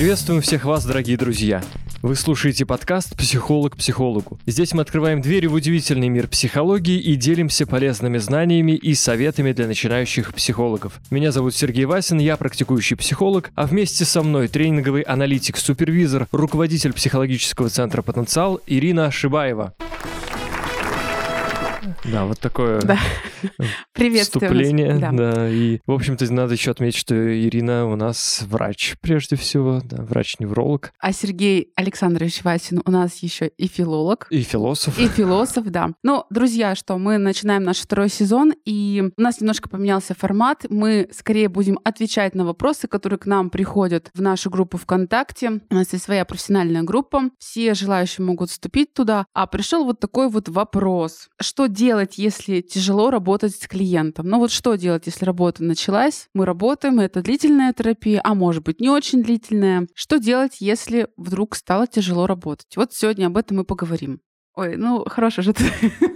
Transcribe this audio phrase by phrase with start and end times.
[0.00, 1.62] Приветствуем всех вас, дорогие друзья!
[2.00, 4.38] Вы слушаете подкаст «Психолог психологу».
[4.46, 9.66] Здесь мы открываем двери в удивительный мир психологии и делимся полезными знаниями и советами для
[9.66, 10.94] начинающих психологов.
[11.10, 17.68] Меня зовут Сергей Васин, я практикующий психолог, а вместе со мной тренинговый аналитик-супервизор, руководитель психологического
[17.68, 19.74] центра «Потенциал» Ирина Шибаева.
[22.10, 22.98] Да, вот такое да.
[24.22, 24.98] вступление.
[24.98, 25.12] Да.
[25.12, 25.48] да.
[25.48, 30.92] И, в общем-то, надо еще отметить, что Ирина у нас врач, прежде всего, да, врач-невролог.
[30.98, 34.26] А Сергей Александрович Васин у нас еще и филолог.
[34.30, 34.98] И философ.
[34.98, 35.90] И философ, да.
[36.02, 40.66] Ну, друзья, что мы начинаем наш второй сезон, и у нас немножко поменялся формат.
[40.68, 45.60] Мы скорее будем отвечать на вопросы, которые к нам приходят в нашу группу ВКонтакте.
[45.70, 47.30] У нас есть своя профессиональная группа.
[47.38, 49.26] Все желающие могут вступить туда.
[49.34, 51.28] А пришел вот такой вот вопрос.
[51.40, 54.28] Что делать, если тяжело работать с клиентом?
[54.28, 56.28] Ну вот что делать, если работа началась?
[56.34, 59.86] Мы работаем, это длительная терапия, а может быть не очень длительная.
[59.94, 62.76] Что делать, если вдруг стало тяжело работать?
[62.76, 64.20] Вот сегодня об этом мы поговорим.
[64.60, 65.64] Ой, ну хорошо же ты.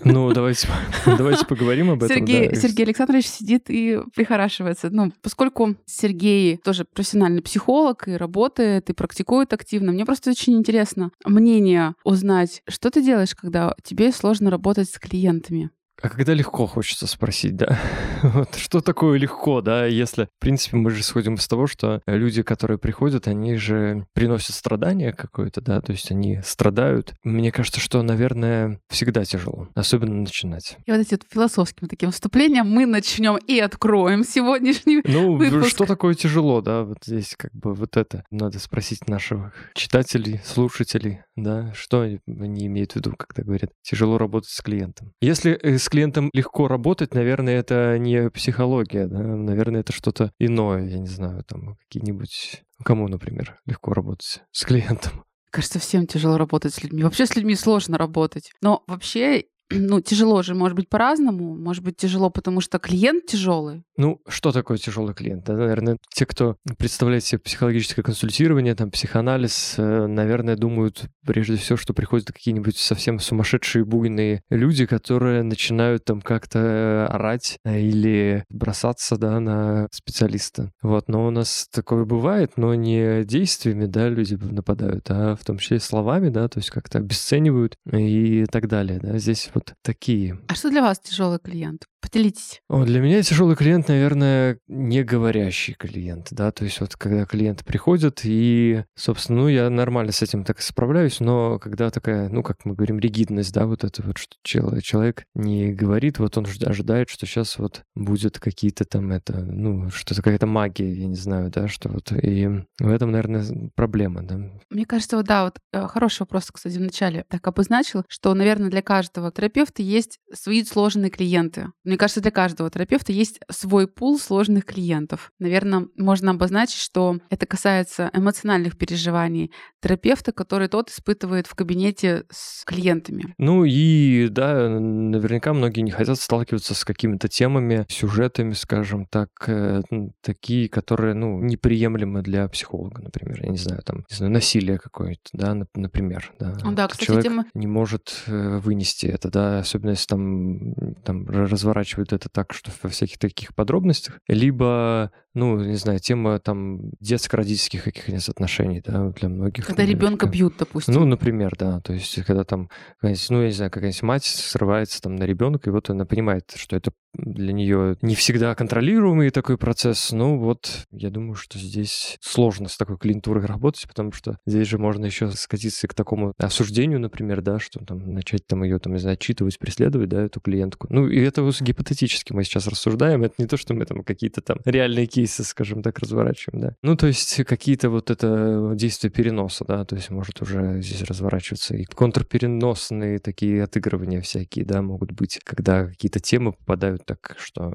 [0.04, 0.68] Ну, давайте,
[1.06, 2.14] давайте поговорим об этом.
[2.14, 2.54] Сергей, да.
[2.56, 4.90] Сергей Александрович сидит и прихорашивается.
[4.90, 11.10] Ну, поскольку Сергей тоже профессиональный психолог и работает, и практикует активно, мне просто очень интересно
[11.24, 15.70] мнение узнать, что ты делаешь, когда тебе сложно работать с клиентами.
[16.05, 17.80] А когда легко хочется спросить, да?
[18.22, 19.86] Вот что такое легко, да?
[19.86, 24.55] Если, в принципе, мы же исходим из того, что люди, которые приходят, они же приносят
[24.55, 27.14] страдания какое-то, да, то есть они страдают.
[27.22, 30.77] Мне кажется, что, наверное, всегда тяжело, особенно начинать.
[30.84, 35.70] И вот этим философским таким вступлением мы начнем и откроем сегодняшний Ну, выпуск.
[35.70, 36.83] что такое тяжело, да?
[36.83, 42.92] Вот здесь как бы вот это надо спросить наших читателей, слушателей, да, что они имеют
[42.92, 45.12] в виду, когда говорят тяжело работать с клиентом.
[45.22, 49.18] Если э, с клиентом легко работать, наверное, это не психология, да?
[49.18, 52.62] наверное, это что-то иное, я не знаю, там какие-нибудь...
[52.84, 55.24] Кому, например, легко работать с клиентом?
[55.52, 57.04] Кажется, всем тяжело работать с людьми.
[57.04, 58.50] Вообще с людьми сложно работать.
[58.60, 61.57] Но вообще ну, тяжело же, может быть, по-разному.
[61.57, 63.83] Может быть, тяжело, потому что клиент тяжелый.
[63.97, 65.45] Ну, что такое тяжелый клиент?
[65.45, 71.77] Да, наверное, те, кто представляет себе психологическое консультирование, там, психоанализ, э, наверное, думают прежде всего,
[71.77, 79.17] что приходят какие-нибудь совсем сумасшедшие буйные люди, которые начинают там как-то орать э, или бросаться,
[79.17, 80.73] да, на специалиста.
[80.83, 85.58] Вот, но у нас такое бывает, но не действиями, да, люди нападают, а в том
[85.58, 89.19] числе словами, да, то есть как-то обесценивают и так далее, да.
[89.19, 90.38] Здесь вот такие.
[90.48, 91.86] А что для вас тяжелый клиент?
[92.04, 92.60] Поделитесь.
[92.68, 97.64] О, для меня тяжелый клиент, наверное, не говорящий клиент, да, то есть вот когда клиент
[97.64, 102.66] приходит и, собственно, ну, я нормально с этим так справляюсь, но когда такая, ну, как
[102.66, 104.36] мы говорим, ригидность, да, вот это вот, что
[104.82, 110.20] человек не говорит, вот он ожидает, что сейчас вот будет какие-то там это, ну, что-то
[110.20, 112.46] какая-то магия, я не знаю, да, что вот, и
[112.78, 114.40] в этом, наверное, проблема, да.
[114.68, 118.82] Мне кажется, вот, да, вот э, хороший вопрос, кстати, вначале так обозначил, что, наверное, для
[118.82, 121.68] каждого терапевта есть свои сложные клиенты.
[121.82, 125.32] Мне кажется, для каждого терапевта есть свой пул сложных клиентов.
[125.38, 129.52] Наверное, можно обозначить, что это касается эмоциональных переживаний
[129.82, 133.34] терапевта, который тот испытывает в кабинете с клиентами.
[133.38, 139.82] Ну и да, наверняка многие не хотят сталкиваться с какими-то темами, сюжетами, скажем так, э,
[140.22, 143.43] такие, которые, ну, неприемлемы для психолога, например.
[143.43, 146.32] Я не знаю, там, не знаю, насилие какое-то, да, например.
[146.38, 147.44] Да, да кстати, Человек тема...
[147.54, 152.70] не может э, вынести это, да, особенно если там, там разворачивать разворачивают это так, что
[152.82, 159.28] во всяких таких подробностях, либо ну, не знаю, тема там детско-родительских каких-нибудь отношений, да, для
[159.28, 159.67] многих.
[159.67, 160.94] Когда ребенка бьют, допустим.
[160.94, 162.70] Ну, например, да, то есть когда там,
[163.02, 166.76] ну, я не знаю, какая-нибудь мать срывается там на ребенка, и вот она понимает, что
[166.76, 170.12] это для нее не всегда контролируемый такой процесс.
[170.12, 174.79] Ну, вот я думаю, что здесь сложно с такой клиентурой работать, потому что здесь же
[174.79, 179.58] можно еще скатиться к такому осуждению, например, да, что там начать там ее, там, отчитывать,
[179.58, 180.87] преследовать, да, эту клиентку.
[180.91, 184.58] Ну, и это гипотетически мы сейчас рассуждаем, это не то, что мы там какие-то там
[184.64, 186.76] реальные кейсы, скажем так, разворачиваем, да.
[186.82, 191.76] Ну, то есть какие-то вот это действия переноса, да, то есть может уже здесь разворачиваться
[191.76, 197.72] и контрпереносные такие отыгрывания всякие, да, могут быть, когда какие-то темы попадают так, что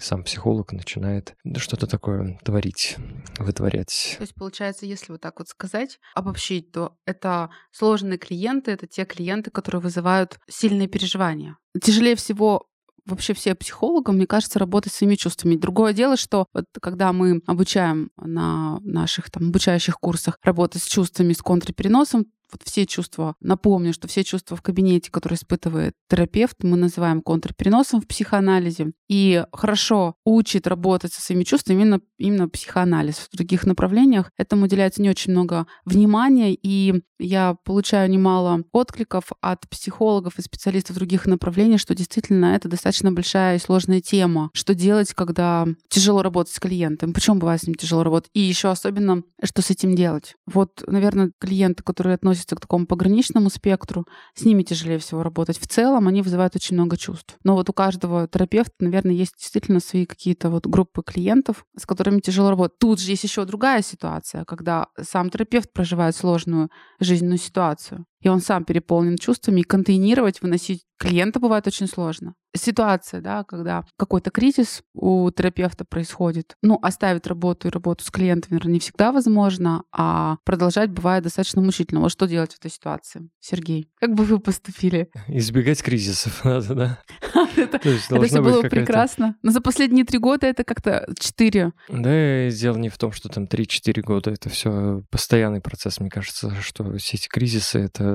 [0.00, 2.96] сам психолог начинает что-то такое творить,
[3.38, 4.14] вытворять.
[4.18, 9.04] То есть, получается, если вот так вот сказать, обобщить, то это сложные клиенты, это те
[9.04, 11.56] клиенты, которые вызывают сильные переживания.
[11.80, 12.68] Тяжелее всего
[13.06, 15.56] вообще все психологам, мне кажется, работать с своими чувствами.
[15.56, 21.32] Другое дело, что вот когда мы обучаем на наших там обучающих курсах работать с чувствами,
[21.32, 26.76] с контрпереносом, вот все чувства, напомню, что все чувства в кабинете, которые испытывает терапевт, мы
[26.76, 28.92] называем контрпереносом в психоанализе.
[29.08, 33.16] И хорошо учит работать со своими чувствами именно, именно психоанализ.
[33.16, 39.68] В других направлениях этому уделяется не очень много внимания, и я получаю немало откликов от
[39.68, 44.50] психологов и специалистов других направлений, что действительно это достаточно большая и сложная тема.
[44.52, 47.12] Что делать, когда тяжело работать с клиентом?
[47.12, 48.30] Почему бывает с ним тяжело работать?
[48.34, 50.34] И еще особенно, что с этим делать?
[50.46, 55.58] Вот, наверное, клиенты, которые относятся к такому пограничному спектру, с ними тяжелее всего работать.
[55.58, 57.36] В целом они вызывают очень много чувств.
[57.44, 62.20] Но вот у каждого терапевта, наверное, есть действительно свои какие-то вот группы клиентов, с которыми
[62.20, 62.78] тяжело работать.
[62.78, 66.70] Тут же есть еще другая ситуация, когда сам терапевт проживает сложную
[67.00, 72.34] жизненную ситуацию и он сам переполнен чувствами, и контейнировать, выносить клиента бывает очень сложно.
[72.56, 78.52] Ситуация, да, когда какой-то кризис у терапевта происходит, ну, оставить работу и работу с клиентом,
[78.52, 82.00] наверное, не всегда возможно, а продолжать бывает достаточно мучительно.
[82.00, 83.28] Вот что делать в этой ситуации?
[83.40, 85.10] Сергей, как бы вы поступили?
[85.28, 86.98] Избегать кризисов надо, да?
[87.56, 89.36] Это все было прекрасно.
[89.42, 91.72] Но за последние три года это как-то четыре.
[91.88, 94.30] Да, дело не в том, что там три-четыре года.
[94.30, 98.13] Это все постоянный процесс, мне кажется, что все эти кризисы— это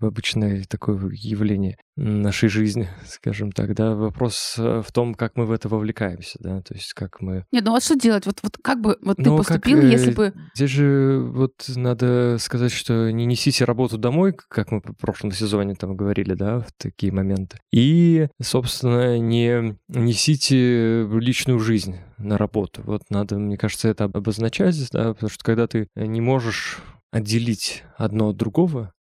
[0.00, 3.94] обычное такое явление нашей жизни, скажем так, да.
[3.94, 7.44] Вопрос э, в том, как мы в это вовлекаемся, да, то есть как мы...
[7.52, 8.26] Нет, ну вот что делать?
[8.26, 10.32] Вот, вот как бы вот ты ну, поступил, как, если бы...
[10.54, 15.74] Здесь же вот надо сказать, что не несите работу домой, как мы в прошлом сезоне
[15.74, 17.58] там говорили, да, в такие моменты.
[17.72, 22.82] И, собственно, не несите личную жизнь на работу.
[22.84, 26.78] Вот надо, мне кажется, это обозначать, да, потому что когда ты не можешь
[27.10, 28.92] отделить одно от другого,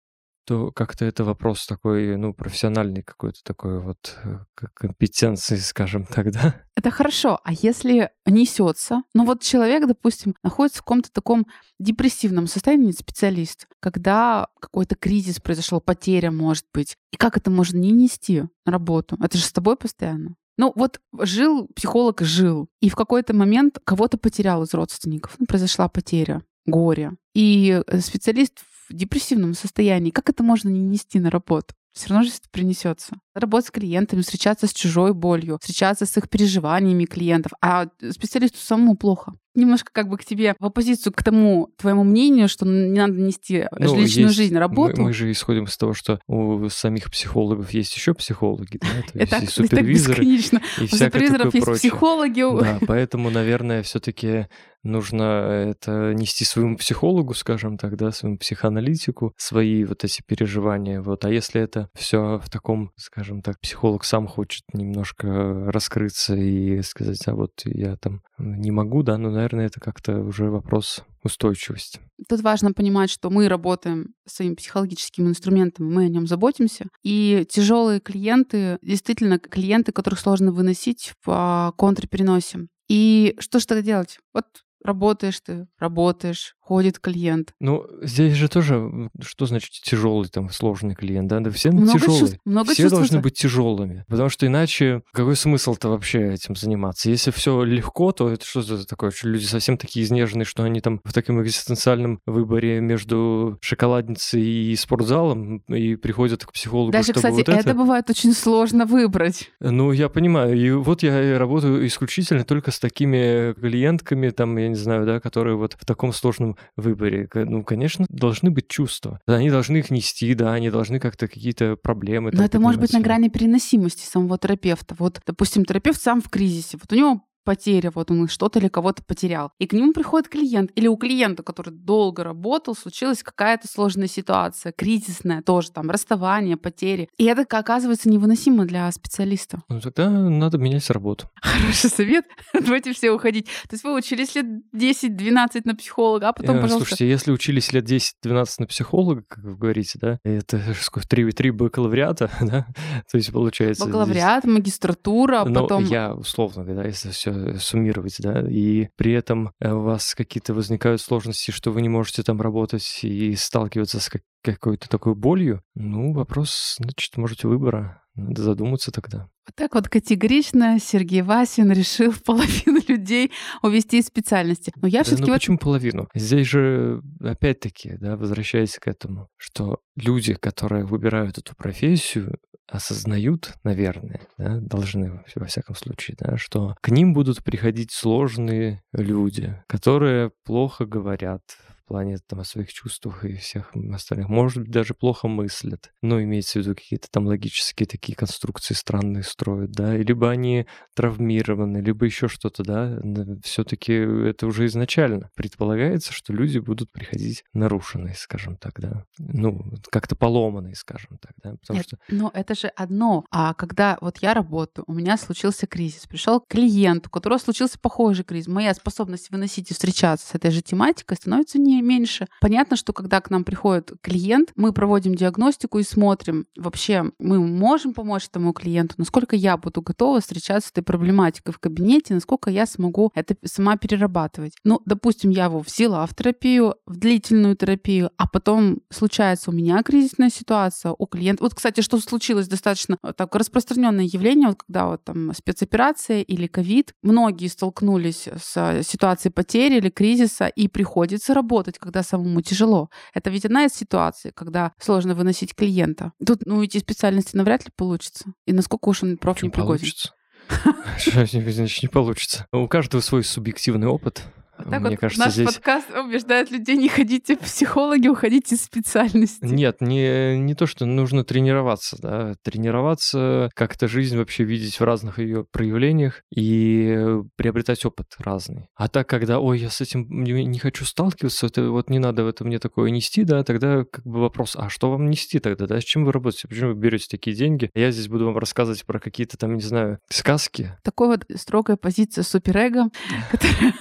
[0.48, 4.38] то как-то это вопрос такой, ну, профессиональный какой-то такой вот э,
[4.74, 6.56] компетенции, скажем так, да?
[6.74, 7.40] Это хорошо.
[7.44, 11.48] А если несется, ну вот человек, допустим, находится в каком-то таком
[11.80, 17.92] депрессивном состоянии, специалист, когда какой-то кризис произошел, потеря, может быть, и как это можно не
[17.92, 19.18] нести на работу?
[19.22, 20.36] Это же с тобой постоянно.
[20.58, 25.36] Ну вот жил психолог, жил, и в какой-то момент кого-то потерял из родственников.
[25.40, 27.12] Ну, произошла потеря, горе.
[27.36, 28.60] И э, специалист
[28.94, 31.74] депрессивном состоянии, как это можно не нести на работу?
[31.94, 33.18] Все равно же это принесется.
[33.34, 37.54] Работать с клиентами, встречаться с чужой болью, встречаться с их переживаниями клиентов.
[37.60, 42.48] А специалисту самому плохо немножко как бы к тебе в оппозицию к тому твоему мнению,
[42.48, 45.02] что не надо нести ну, личную есть, жизнь работу.
[45.02, 48.88] Мы, мы же исходим из того, что у самих психологов есть еще психологи, да,
[49.28, 50.40] то есть и супервизоры, и
[50.84, 52.38] У супервизоров есть психологи.
[52.38, 54.48] Да, поэтому, наверное, все-таки
[54.84, 61.02] нужно это нести своему психологу, скажем так, да, своему психоаналитику, свои вот эти переживания.
[61.02, 61.26] Вот.
[61.26, 67.28] А если это все в таком, скажем так, психолог сам хочет немножко раскрыться и сказать,
[67.28, 72.00] а вот я там не могу, да, ну, наверное, это как-то уже вопрос устойчивости.
[72.30, 76.86] Тут важно понимать, что мы работаем своим психологическим инструментом, мы о нем заботимся.
[77.04, 82.68] И тяжелые клиенты, действительно, клиенты, которых сложно выносить в а, контрпереносе.
[82.88, 84.20] И что же тогда делать?
[84.34, 84.46] Вот
[84.84, 87.54] работаешь ты, работаешь, ходит клиент.
[87.60, 91.40] Ну, здесь же тоже, что значит тяжелый, там, сложный клиент, да?
[91.40, 92.20] Да все много тяжелые.
[92.20, 97.10] Чувств, много все должны быть тяжелыми, потому что иначе какой смысл-то вообще этим заниматься?
[97.10, 99.12] Если все легко, то это что за такое?
[99.12, 104.76] Что люди совсем такие изнеженные, что они там в таком экзистенциальном выборе между шоколадницей и
[104.76, 107.70] спортзалом и приходят к психологу, Даже, чтобы кстати, вот это...
[107.70, 109.52] это бывает очень сложно выбрать.
[109.60, 110.58] Ну, я понимаю.
[110.58, 115.56] И вот я работаю исключительно только с такими клиентками, там, я не знаю, да, которые
[115.56, 117.30] вот в таком сложном выборе.
[117.34, 119.20] Ну, конечно, должны быть чувства.
[119.26, 122.32] Они должны их нести, да, они должны как-то какие-то проблемы.
[122.34, 124.96] Но это может быть на грани переносимости самого терапевта.
[124.98, 126.78] Вот, допустим, терапевт сам в кризисе.
[126.78, 129.54] Вот у него потеря, вот он что-то или кого-то потерял.
[129.58, 134.74] И к нему приходит клиент, или у клиента, который долго работал, случилась какая-то сложная ситуация,
[134.74, 137.08] кризисная тоже, там, расставание, потери.
[137.18, 139.62] И это оказывается невыносимо для специалиста.
[139.70, 141.30] Ну, тогда надо менять работу.
[141.42, 142.26] Хороший совет.
[142.54, 143.46] Давайте все уходить.
[143.46, 146.90] То есть вы учились лет 10-12 на психолога, а потом, э, пожалуйста...
[146.90, 151.52] Слушайте, если учились лет 10-12 на психолога, как вы говорите, да, это сколько, три, три
[151.52, 152.68] бакалавриата, да,
[153.10, 153.86] то есть получается...
[153.86, 154.54] Бакалавриат, здесь...
[154.54, 155.86] магистратура, Но потом...
[155.86, 160.54] я условно, да, если все Э, суммировать, да, и при этом э, у вас какие-то
[160.54, 164.10] возникают сложности, что вы не можете там работать и сталкиваться с
[164.44, 168.02] какой-то такой болью, ну, вопрос, значит, можете выбора.
[168.16, 169.30] Надо задуматься тогда.
[169.46, 174.74] Вот так вот категорично Сергей Васин решил половину людей увести из специальности.
[174.76, 175.28] Но я все-таки...
[175.28, 175.36] Ну, вот...
[175.36, 176.10] почему половину?
[176.16, 184.22] Здесь же, опять-таки, да, возвращаясь к этому, что люди, которые выбирают эту профессию, осознают, наверное,
[184.38, 190.86] да, должны во всяком случае, да, что к ним будут приходить сложные люди, которые плохо
[190.86, 191.42] говорят,
[191.88, 194.30] плане там о своих чувствах и всех остальных.
[194.30, 195.92] Может быть, даже плохо мыслят.
[196.02, 201.80] Но имеется в виду какие-то там логические такие конструкции странные строят, да, либо они травмированы,
[201.80, 203.00] либо еще что-то, да.
[203.44, 209.06] Все-таки это уже изначально предполагается, что люди будут приходить нарушенные, скажем так, да.
[209.18, 211.56] Ну, как-то поломанные, скажем так, да.
[211.62, 211.98] Потому Нет, что...
[212.10, 213.26] Но это же одно.
[213.32, 218.26] А когда вот я работаю, у меня случился кризис, пришел клиент, у которого случился похожий
[218.26, 222.28] кризис, моя способность выносить и встречаться с этой же тематикой становится не меньше.
[222.42, 227.94] Понятно, что когда к нам приходит клиент, мы проводим диагностику и смотрим, вообще мы можем
[227.94, 232.66] помочь этому клиенту, насколько я буду готова встречаться с этой проблематикой в кабинете, насколько я
[232.66, 234.54] смогу это сама перерабатывать.
[234.64, 239.82] Ну, допустим, я его взяла в терапию, в длительную терапию, а потом случается у меня
[239.84, 241.44] кризисная ситуация, у клиента.
[241.44, 246.48] Вот, кстати, что случилось достаточно э, так распространенное явление, вот когда вот там спецоперация или
[246.48, 252.90] ковид, многие столкнулись с ситуацией потери или кризиса, и приходится работать, когда самому тяжело.
[253.14, 256.14] Это ведь одна из ситуаций, когда сложно выносить клиента.
[256.26, 258.26] Тут, ну, эти специальности навряд ли получится.
[258.46, 259.80] И насколько уж он проф не пригоден.
[259.80, 260.14] Получится.
[261.12, 262.48] Значит, не получится.
[262.52, 264.24] У каждого свой субъективный опыт.
[264.58, 265.54] Так Мне вот кажется, наш здесь...
[265.54, 269.46] подкаст убеждает людей не ходите в психологи, уходите из специальности.
[269.46, 275.20] Нет, не, не то, что нужно тренироваться, да, тренироваться, как-то жизнь вообще видеть в разных
[275.20, 278.70] ее проявлениях и приобретать опыт разный.
[278.76, 282.24] А так, когда, ой, я с этим не, не хочу сталкиваться, это вот не надо
[282.24, 285.68] в это мне такое нести, да, тогда как бы вопрос, а что вам нести тогда,
[285.68, 287.70] да, с чем вы работаете, почему вы берете такие деньги?
[287.76, 290.72] Я здесь буду вам рассказывать про какие-то там, не знаю, сказки.
[290.84, 292.90] Такой вот строгая позиция суперэго,
[293.32, 293.74] которая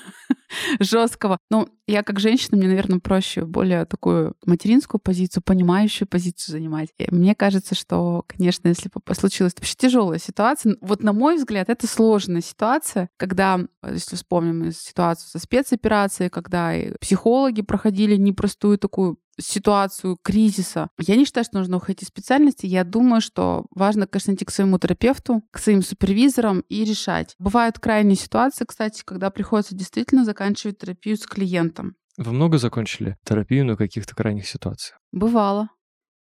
[0.80, 1.38] жесткого.
[1.50, 6.90] Ну, я как женщина, мне, наверное, проще более такую материнскую позицию, понимающую позицию занимать.
[6.98, 11.86] И мне кажется, что, конечно, если случилась вообще тяжелая ситуация, вот на мой взгляд, это
[11.86, 20.88] сложная ситуация, когда, если вспомним ситуацию со спецоперацией, когда психологи проходили непростую такую ситуацию кризиса.
[20.98, 22.66] Я не считаю, что нужно уходить из специальности.
[22.66, 27.34] Я думаю, что важно, конечно, идти к своему терапевту, к своим супервизорам и решать.
[27.38, 31.96] Бывают крайние ситуации, кстати, когда приходится действительно заканчивать терапию с клиентом.
[32.16, 34.98] Вы много закончили терапию на каких-то крайних ситуациях?
[35.12, 35.68] Бывало.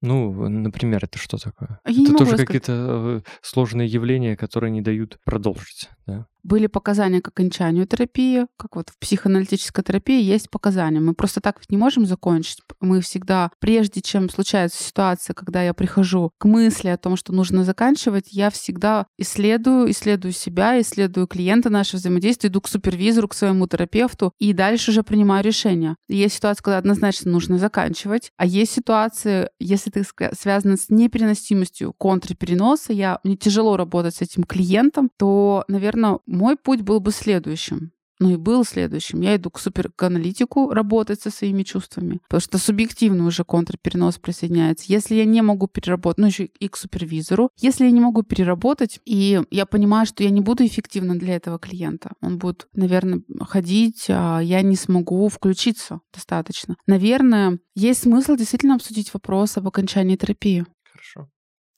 [0.01, 1.79] Ну, например, это что такое?
[1.87, 6.27] Я это тоже какие-то э, сложные явления, которые не дают продолжить, да?
[6.45, 10.99] Были показания к окончанию терапии, как вот в психоаналитической терапии есть показания.
[10.99, 12.59] Мы просто так не можем закончить.
[12.79, 17.63] Мы всегда, прежде чем случается ситуация, когда я прихожу к мысли о том, что нужно
[17.63, 23.67] заканчивать, я всегда исследую, исследую себя, исследую клиента, наше взаимодействие, иду к супервизору, к своему
[23.67, 25.95] терапевту и дальше уже принимаю решение.
[26.07, 30.03] Есть ситуация, когда однозначно нужно заканчивать, а есть ситуации, если ты
[30.37, 36.81] связана с непереносимостью контрпереноса, я, мне тяжело работать с этим клиентом, то, наверное, мой путь
[36.81, 37.91] был бы следующим.
[38.19, 39.19] Ну и был следующим.
[39.21, 44.85] Я иду к супераналитику работать со своими чувствами, потому что субъективно уже контрперенос присоединяется.
[44.87, 49.01] Если я не могу переработать, ну еще и к супервизору, если я не могу переработать,
[49.03, 54.05] и я понимаю, что я не буду эффективна для этого клиента, он будет, наверное, ходить,
[54.07, 56.77] а я не смогу включиться достаточно.
[56.87, 60.65] Наверное, есть смысл действительно обсудить вопрос об окончании терапии.
[60.89, 61.29] Хорошо.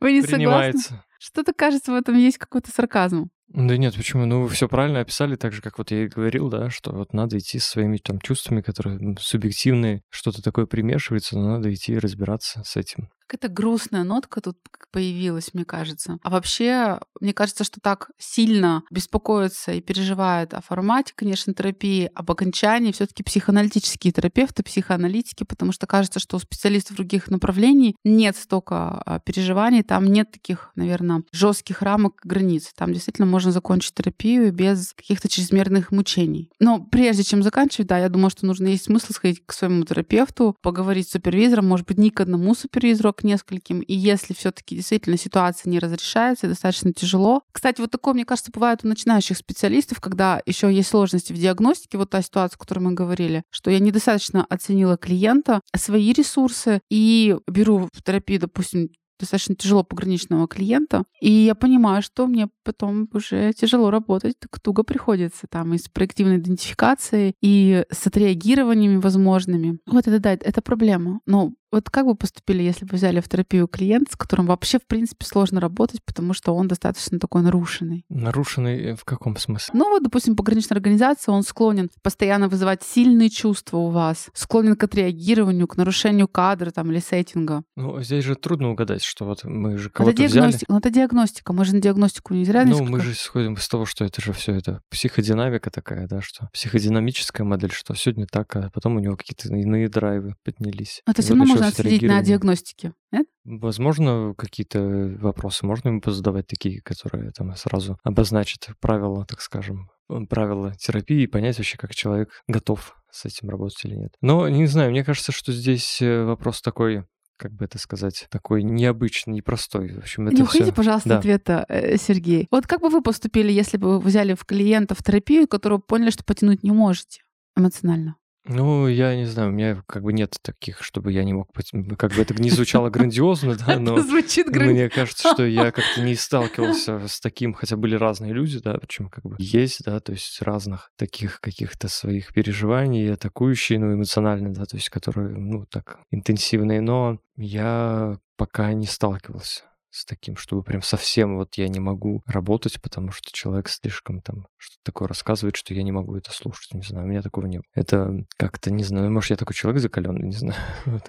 [0.00, 1.00] Вы не согласны?
[1.18, 3.30] Что-то кажется, в этом есть какой-то сарказм.
[3.48, 4.26] Да нет, почему?
[4.26, 7.12] Ну, вы все правильно описали, так же, как вот я и говорил, да, что вот
[7.12, 12.62] надо идти со своими там чувствами, которые субъективные, что-то такое примешивается, но надо идти разбираться
[12.64, 13.08] с этим.
[13.26, 14.56] Какая-то грустная нотка тут
[14.92, 16.18] появилась, мне кажется.
[16.22, 22.30] А вообще, мне кажется, что так сильно беспокоится и переживает о формате, конечно, терапии, об
[22.30, 28.36] окончании все таки психоаналитические терапевты, психоаналитики, потому что кажется, что у специалистов других направлений нет
[28.36, 32.72] столько а, переживаний, там нет таких, наверное, жестких рамок, границ.
[32.76, 36.50] Там действительно можно закончить терапию без каких-то чрезмерных мучений.
[36.60, 40.56] Но прежде чем заканчивать, да, я думаю, что нужно есть смысл сходить к своему терапевту,
[40.62, 43.80] поговорить с супервизором, может быть, не к одному супервизору, к нескольким.
[43.80, 47.42] И если все-таки действительно ситуация не разрешается, достаточно тяжело.
[47.52, 51.98] Кстати, вот такое, мне кажется, бывает у начинающих специалистов, когда еще есть сложности в диагностике,
[51.98, 57.36] вот та ситуация, о которой мы говорили, что я недостаточно оценила клиента, свои ресурсы и
[57.46, 61.04] беру в терапию, допустим, достаточно тяжело пограничного клиента.
[61.20, 65.88] И я понимаю, что мне потом уже тяжело работать, так туго приходится там и с
[65.88, 69.78] проективной идентификацией, и с отреагированиями возможными.
[69.86, 71.20] Вот это да, это проблема.
[71.26, 74.86] Но вот как бы поступили, если бы взяли в терапию клиента, с которым вообще, в
[74.86, 78.04] принципе, сложно работать, потому что он достаточно такой нарушенный?
[78.08, 79.72] Нарушенный в каком смысле?
[79.74, 84.84] Ну вот, допустим, пограничная организация, он склонен постоянно вызывать сильные чувства у вас, склонен к
[84.84, 87.62] отреагированию, к нарушению кадра там или сеттинга.
[87.76, 90.64] Ну, здесь же трудно угадать, что вот мы же кого-то это диагностика, взяли.
[90.68, 91.52] Ну, это диагностика.
[91.52, 94.32] Мы же на диагностику не зря Ну, мы же исходим из того, что это же
[94.32, 99.16] все это психодинамика такая, да, что психодинамическая модель, что сегодня так, а потом у него
[99.16, 101.02] какие-то иные драйвы поднялись.
[101.06, 103.26] Это все равно можно отследить на диагностике, нет?
[103.44, 109.88] Возможно, какие-то вопросы можно ему позадавать такие, которые там сразу обозначат правила, так скажем,
[110.28, 114.12] правила терапии и понять вообще, как человек готов с этим работать или нет.
[114.20, 117.04] Но не знаю, мне кажется, что здесь э, вопрос такой
[117.36, 119.92] как бы это сказать, такой необычный, непростой.
[119.94, 120.74] В общем, это Не уходите, все...
[120.74, 121.18] пожалуйста, да.
[121.18, 122.48] ответа, э, Сергей.
[122.50, 126.10] Вот как бы вы поступили, если бы вы взяли в клиента в терапию, которую поняли,
[126.10, 127.22] что потянуть не можете
[127.56, 128.16] эмоционально?
[128.48, 131.50] Ну, я не знаю, у меня как бы нет таких, чтобы я не мог...
[131.98, 136.14] Как бы это не звучало грандиозно, да, но Звучит мне кажется, что я как-то не
[136.14, 140.40] сталкивался с таким, хотя были разные люди, да, причем как бы есть, да, то есть
[140.42, 146.80] разных таких каких-то своих переживаний, атакующие, ну, эмоционально, да, то есть которые, ну, так, интенсивные,
[146.80, 149.64] но я пока не сталкивался
[149.96, 154.46] с таким, чтобы прям совсем вот я не могу работать, потому что человек слишком там
[154.58, 156.74] что-то такое рассказывает, что я не могу это слушать.
[156.74, 157.62] Не знаю, у меня такого нет.
[157.74, 160.60] Это как-то, не знаю, может, я такой человек закаленный, не знаю.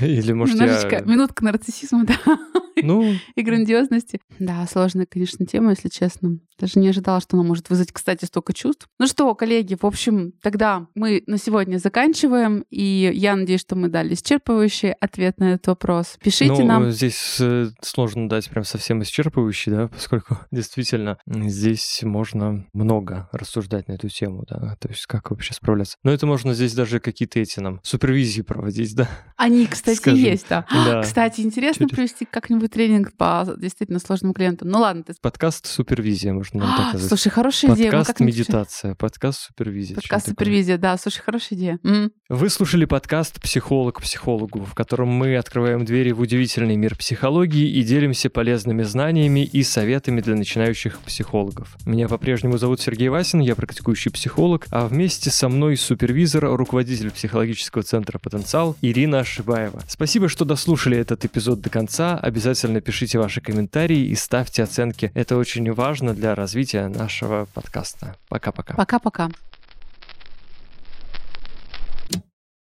[0.00, 1.00] Или, может, Немножечко, я...
[1.02, 2.38] минутка нарциссизма, да.
[2.82, 3.14] Ну...
[3.34, 4.20] И грандиозности.
[4.38, 6.38] Да, сложная, конечно, тема, если честно.
[6.58, 8.88] Даже не ожидала, что она может вызвать, кстати, столько чувств.
[8.98, 13.88] Ну что, коллеги, в общем, тогда мы на сегодня заканчиваем, и я надеюсь, что мы
[13.88, 16.16] дали исчерпывающий ответ на этот вопрос.
[16.22, 16.90] Пишите ну, нам.
[16.90, 23.92] Здесь э, сложно дать прям совсем исчерпывающий, да, поскольку действительно здесь можно много рассуждать на
[23.92, 25.96] эту тему, да, то есть как вообще справляться.
[26.04, 29.08] Но это можно здесь даже какие-то эти нам супервизии проводить, да.
[29.36, 30.18] Они, кстати, Скажем.
[30.18, 30.66] есть, да.
[30.70, 31.02] да.
[31.02, 31.96] Кстати, интересно Через...
[31.96, 34.68] провести как-нибудь тренинг по действительно сложным клиентам.
[34.68, 35.02] Ну ладно.
[35.02, 35.14] Ты...
[35.20, 37.08] Подкаст супервизия, можно нам так сказать.
[37.08, 37.92] Слушай, хорошая идея.
[37.92, 39.96] Подкаст медитация, подкаст супервизия.
[39.96, 41.78] Подкаст супервизия, да, слушай, хорошая идея.
[42.28, 47.82] Вы слушали подкаст «Психолог психологу», в котором мы открываем двери в удивительный мир психологии и
[47.82, 51.76] делимся полезными знаниями и советами для начинающих психологов.
[51.86, 57.84] Меня по-прежнему зовут Сергей Васин, я практикующий психолог, а вместе со мной супервизор, руководитель психологического
[57.84, 59.82] центра «Потенциал» Ирина Шибаева.
[59.88, 62.18] Спасибо, что дослушали этот эпизод до конца.
[62.56, 65.12] Обязательно пишите ваши комментарии и ставьте оценки.
[65.12, 68.16] Это очень важно для развития нашего подкаста.
[68.30, 68.72] Пока-пока.
[68.72, 69.28] Пока-пока.